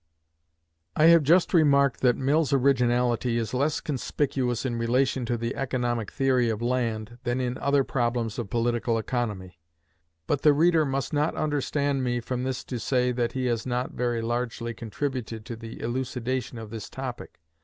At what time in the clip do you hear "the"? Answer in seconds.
5.37-5.55, 10.41-10.53, 15.55-15.79